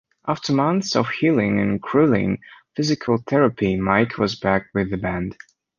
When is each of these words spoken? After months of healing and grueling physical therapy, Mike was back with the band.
After 0.27 0.51
months 0.51 0.95
of 0.95 1.09
healing 1.11 1.59
and 1.59 1.79
grueling 1.79 2.39
physical 2.75 3.19
therapy, 3.19 3.75
Mike 3.75 4.17
was 4.17 4.33
back 4.35 4.65
with 4.73 4.89
the 4.89 4.97
band. 4.97 5.37